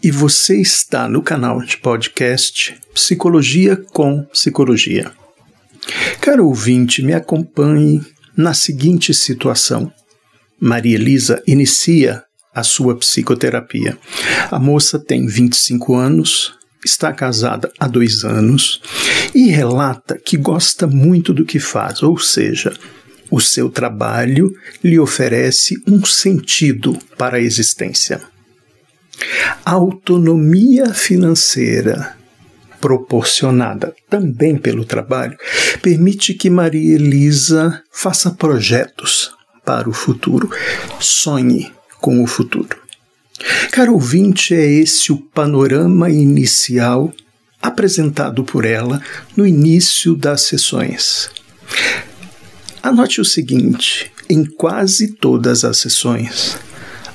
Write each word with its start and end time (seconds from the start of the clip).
e 0.00 0.12
você 0.12 0.60
está 0.60 1.08
no 1.08 1.20
canal 1.20 1.60
de 1.60 1.76
podcast 1.78 2.78
Psicologia 2.94 3.76
com 3.76 4.22
Psicologia. 4.26 5.10
Caro 6.20 6.46
ouvinte, 6.46 7.02
me 7.02 7.14
acompanhe 7.14 8.00
na 8.36 8.54
seguinte 8.54 9.12
situação. 9.12 9.92
Maria 10.60 10.94
Elisa 10.94 11.42
inicia 11.48 12.22
a 12.54 12.62
sua 12.62 12.94
psicoterapia. 12.94 13.98
A 14.52 14.60
moça 14.60 15.00
tem 15.00 15.26
25 15.26 15.96
anos, 15.96 16.54
está 16.84 17.12
casada 17.12 17.70
há 17.78 17.86
dois 17.86 18.24
anos 18.24 18.80
e 19.34 19.50
relata 19.50 20.18
que 20.18 20.36
gosta 20.36 20.86
muito 20.86 21.32
do 21.32 21.44
que 21.44 21.58
faz, 21.58 22.02
ou 22.02 22.18
seja, 22.18 22.72
o 23.30 23.40
seu 23.40 23.68
trabalho 23.68 24.54
lhe 24.82 24.98
oferece 24.98 25.76
um 25.86 26.04
sentido 26.04 26.98
para 27.16 27.38
a 27.38 27.40
existência. 27.40 28.20
A 29.64 29.72
autonomia 29.72 30.92
financeira 30.92 32.14
proporcionada 32.80 33.94
também 34.10 34.56
pelo 34.56 34.84
trabalho 34.84 35.36
permite 35.80 36.34
que 36.34 36.50
Maria 36.50 36.96
Elisa 36.96 37.82
faça 37.90 38.30
projetos 38.30 39.32
para 39.64 39.88
o 39.88 39.92
futuro, 39.92 40.50
sonhe 41.00 41.72
com 42.00 42.22
o 42.22 42.26
futuro. 42.26 42.83
Caro 43.70 43.94
ouvinte, 43.94 44.54
é 44.54 44.64
esse 44.64 45.10
o 45.10 45.16
panorama 45.16 46.08
inicial 46.08 47.12
apresentado 47.60 48.44
por 48.44 48.64
ela 48.64 49.02
no 49.36 49.46
início 49.46 50.14
das 50.14 50.42
sessões. 50.42 51.30
Anote 52.82 53.20
o 53.20 53.24
seguinte: 53.24 54.12
em 54.28 54.44
quase 54.44 55.08
todas 55.14 55.64
as 55.64 55.78
sessões, 55.78 56.56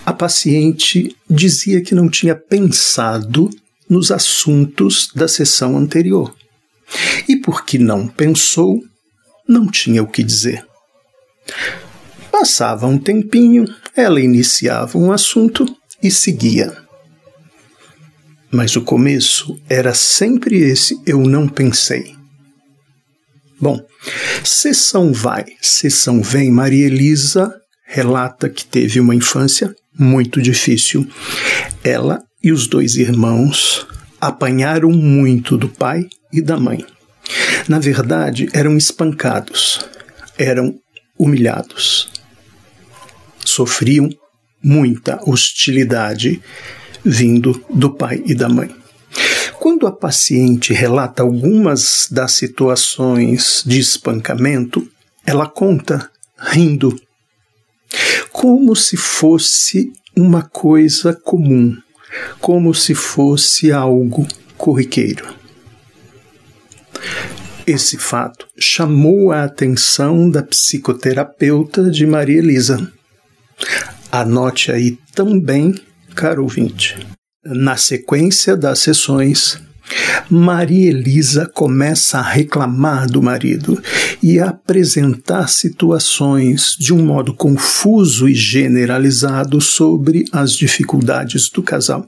a 0.05 0.11
paciente 0.11 1.15
dizia 1.29 1.81
que 1.81 1.95
não 1.95 2.09
tinha 2.09 2.35
pensado 2.35 3.49
nos 3.87 4.11
assuntos 4.11 5.11
da 5.15 5.27
sessão 5.27 5.77
anterior. 5.77 6.35
E 7.27 7.35
porque 7.35 7.77
não 7.77 8.07
pensou, 8.07 8.83
não 9.47 9.67
tinha 9.67 10.01
o 10.01 10.07
que 10.07 10.23
dizer. 10.23 10.65
Passava 12.31 12.87
um 12.87 12.97
tempinho, 12.97 13.65
ela 13.95 14.19
iniciava 14.19 14.97
um 14.97 15.11
assunto 15.11 15.65
e 16.01 16.09
seguia. 16.09 16.75
Mas 18.51 18.75
o 18.75 18.81
começo 18.81 19.59
era 19.69 19.93
sempre 19.93 20.57
esse: 20.57 20.99
eu 21.05 21.19
não 21.19 21.47
pensei. 21.47 22.15
Bom, 23.61 23.79
sessão 24.43 25.11
vai, 25.11 25.45
sessão 25.61 26.21
vem. 26.21 26.51
Maria 26.51 26.87
Elisa 26.87 27.53
relata 27.85 28.49
que 28.49 28.65
teve 28.65 28.99
uma 28.99 29.13
infância 29.13 29.75
muito 29.97 30.41
difícil. 30.41 31.07
Ela 31.83 32.23
e 32.41 32.51
os 32.51 32.67
dois 32.67 32.95
irmãos 32.95 33.85
apanharam 34.19 34.89
muito 34.91 35.57
do 35.57 35.67
pai 35.67 36.07
e 36.31 36.41
da 36.41 36.57
mãe. 36.57 36.85
Na 37.67 37.79
verdade, 37.79 38.49
eram 38.53 38.77
espancados, 38.77 39.85
eram 40.37 40.73
humilhados. 41.17 42.09
Sofriam 43.45 44.09
muita 44.63 45.19
hostilidade 45.25 46.41
vindo 47.03 47.63
do 47.69 47.91
pai 47.91 48.21
e 48.25 48.33
da 48.33 48.49
mãe. 48.49 48.75
Quando 49.59 49.87
a 49.87 49.91
paciente 49.91 50.73
relata 50.73 51.21
algumas 51.21 52.07
das 52.09 52.33
situações 52.33 53.63
de 53.65 53.79
espancamento, 53.79 54.89
ela 55.25 55.47
conta 55.47 56.09
rindo, 56.37 56.99
como 58.31 58.75
se 58.75 58.95
fosse 58.95 59.91
uma 60.15 60.43
coisa 60.43 61.13
comum, 61.13 61.75
como 62.39 62.73
se 62.73 62.95
fosse 62.95 63.71
algo 63.71 64.27
corriqueiro. 64.57 65.35
Esse 67.67 67.97
fato 67.97 68.47
chamou 68.57 69.31
a 69.31 69.43
atenção 69.43 70.29
da 70.29 70.41
psicoterapeuta 70.41 71.89
de 71.91 72.05
Maria 72.05 72.39
Elisa. 72.39 72.91
Anote 74.11 74.71
aí 74.71 74.97
também, 75.13 75.75
caro 76.15 76.41
ouvinte. 76.43 76.97
Na 77.45 77.77
sequência 77.77 78.57
das 78.57 78.79
sessões, 78.79 79.61
Maria 80.29 80.89
Elisa 80.89 81.45
começa 81.45 82.17
a 82.17 82.23
reclamar 82.23 83.07
do 83.07 83.21
marido 83.21 83.81
e 84.21 84.39
a 84.39 84.49
apresentar 84.49 85.47
situações 85.47 86.75
de 86.77 86.93
um 86.93 87.05
modo 87.05 87.33
confuso 87.33 88.27
e 88.27 88.33
generalizado 88.33 89.61
sobre 89.61 90.25
as 90.31 90.53
dificuldades 90.53 91.49
do 91.49 91.61
casal. 91.61 92.05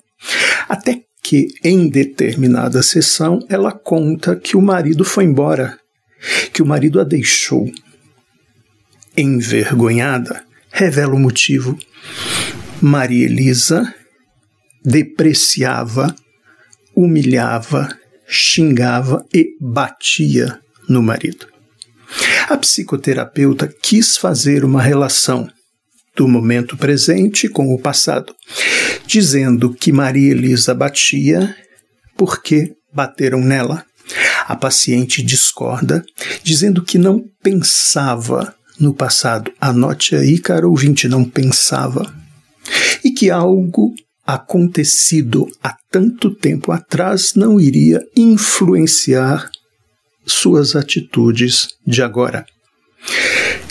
Até 0.67 1.01
que, 1.21 1.47
em 1.63 1.87
determinada 1.87 2.81
sessão, 2.81 3.39
ela 3.47 3.71
conta 3.71 4.35
que 4.35 4.57
o 4.57 4.61
marido 4.61 5.05
foi 5.05 5.23
embora, 5.23 5.77
que 6.51 6.61
o 6.61 6.65
marido 6.65 6.99
a 6.99 7.03
deixou. 7.03 7.71
Envergonhada, 9.15 10.43
revela 10.81 11.13
o 11.13 11.19
motivo. 11.19 11.77
Maria 12.81 13.25
Elisa 13.25 13.93
depreciava, 14.83 16.15
humilhava, 16.95 17.87
xingava 18.27 19.23
e 19.31 19.55
batia 19.61 20.59
no 20.89 21.03
marido. 21.03 21.45
A 22.49 22.57
psicoterapeuta 22.57 23.67
quis 23.67 24.17
fazer 24.17 24.65
uma 24.65 24.81
relação 24.81 25.47
do 26.15 26.27
momento 26.27 26.75
presente 26.75 27.47
com 27.47 27.71
o 27.71 27.79
passado, 27.79 28.35
dizendo 29.05 29.71
que 29.75 29.91
Maria 29.91 30.31
Elisa 30.31 30.73
batia 30.73 31.55
porque 32.17 32.73
bateram 32.91 33.39
nela. 33.39 33.85
A 34.47 34.55
paciente 34.55 35.21
discorda, 35.21 36.03
dizendo 36.43 36.83
que 36.83 36.97
não 36.97 37.23
pensava 37.43 38.55
no 38.81 38.93
passado. 38.93 39.51
Anote 39.61 40.15
aí, 40.15 40.39
caro 40.39 40.69
ouvinte, 40.69 41.07
não 41.07 41.23
pensava. 41.23 42.11
E 43.03 43.11
que 43.11 43.29
algo 43.29 43.93
acontecido 44.25 45.47
há 45.63 45.75
tanto 45.89 46.33
tempo 46.33 46.71
atrás 46.71 47.33
não 47.35 47.59
iria 47.59 48.01
influenciar 48.15 49.49
suas 50.25 50.75
atitudes 50.75 51.69
de 51.85 52.01
agora. 52.01 52.45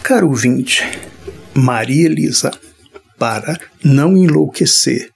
Caro 0.03 0.28
ouvinte, 0.28 0.82
Maria 1.54 2.06
Elisa, 2.06 2.50
para 3.19 3.59
não 3.84 4.16
enlouquecer 4.16 5.10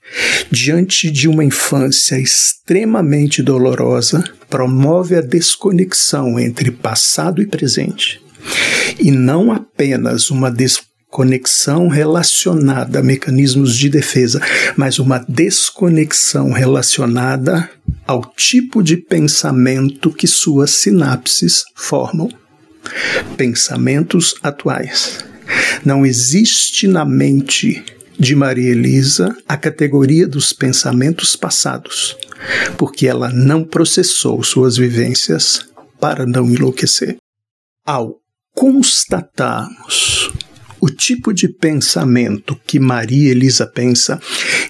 diante 0.51 1.11
de 1.11 1.27
uma 1.27 1.45
infância 1.45 2.19
extremamente 2.19 3.43
dolorosa, 3.43 4.23
promove 4.49 5.17
a 5.17 5.21
desconexão 5.21 6.39
entre 6.39 6.71
passado 6.71 7.43
e 7.43 7.47
presente 7.47 8.24
e 8.99 9.11
não 9.11 9.53
apenas 9.53 10.31
uma 10.31 10.51
desconexão 10.51 11.89
relacionada 11.89 12.99
a 12.99 13.03
mecanismos 13.03 13.77
de 13.77 13.89
defesa, 13.89 14.41
mas 14.77 14.99
uma 14.99 15.25
desconexão 15.29 16.51
relacionada 16.51 17.71
ao 18.07 18.25
tipo 18.37 18.83
de 18.83 18.97
pensamento 18.97 20.13
que 20.13 20.27
suas 20.27 20.71
sinapses 20.73 21.65
formam. 21.75 22.29
Pensamentos 23.37 24.35
atuais. 24.43 25.25
Não 25.85 26.05
existe 26.05 26.87
na 26.87 27.05
mente 27.05 27.85
de 28.19 28.35
Maria 28.35 28.71
Elisa 28.71 29.37
a 29.49 29.57
categoria 29.57 30.27
dos 30.27 30.53
pensamentos 30.53 31.35
passados, 31.35 32.17
porque 32.77 33.07
ela 33.07 33.31
não 33.31 33.65
processou 33.65 34.43
suas 34.43 34.77
vivências 34.77 35.67
para 35.99 36.27
não 36.27 36.51
enlouquecer. 36.51 37.17
Ao 37.87 38.24
constatarmos 38.55 40.33
o 40.81 40.91
tipo 40.91 41.33
de 41.33 41.49
pensamento 41.49 42.61
que 42.67 42.79
Maria 42.79 43.31
Elisa 43.31 43.67
pensa, 43.67 44.21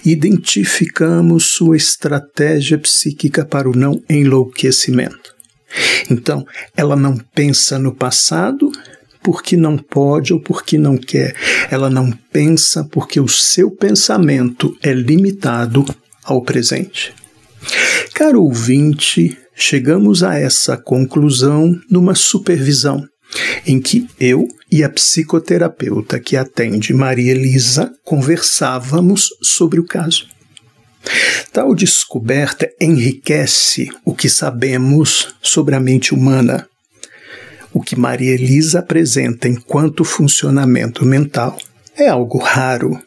identificamos 0.05 1.47
sua 1.47 1.75
estratégia 1.75 2.77
psíquica 2.77 3.43
para 3.43 3.69
o 3.69 3.75
não 3.75 4.01
enlouquecimento. 4.09 5.35
Então, 6.09 6.45
ela 6.75 6.95
não 6.95 7.17
pensa 7.17 7.77
no 7.77 7.93
passado 7.93 8.71
porque 9.21 9.57
não 9.57 9.77
pode 9.77 10.31
ou 10.31 10.39
porque 10.39 10.77
não 10.77 10.97
quer. 10.97 11.35
Ela 11.69 11.89
não 11.89 12.09
pensa 12.31 12.85
porque 12.85 13.19
o 13.19 13.27
seu 13.27 13.69
pensamento 13.69 14.77
é 14.81 14.93
limitado 14.93 15.83
ao 16.23 16.41
presente. 16.43 17.13
Caro 18.13 18.41
ouvinte, 18.41 19.37
chegamos 19.53 20.23
a 20.23 20.39
essa 20.39 20.77
conclusão 20.77 21.77
numa 21.89 22.15
supervisão 22.15 23.05
em 23.65 23.81
que 23.81 24.07
eu 24.19 24.47
e 24.71 24.83
a 24.83 24.89
psicoterapeuta 24.89 26.19
que 26.19 26.37
atende 26.37 26.93
Maria 26.93 27.31
Elisa 27.31 27.93
conversávamos 28.03 29.29
sobre 29.41 29.79
o 29.79 29.85
caso. 29.85 30.27
Tal 31.51 31.73
descoberta 31.75 32.69
enriquece 32.81 33.89
o 34.03 34.13
que 34.13 34.29
sabemos 34.29 35.35
sobre 35.41 35.75
a 35.75 35.79
mente 35.79 36.13
humana. 36.13 36.67
O 37.71 37.81
que 37.81 37.95
Maria 37.95 38.33
Elisa 38.33 38.79
apresenta 38.79 39.47
enquanto 39.47 40.03
funcionamento 40.03 41.05
mental 41.05 41.57
é 41.95 42.07
algo 42.07 42.37
raro. 42.37 42.99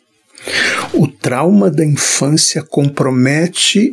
O 0.92 1.08
trauma 1.08 1.70
da 1.70 1.84
infância 1.84 2.62
compromete 2.62 3.92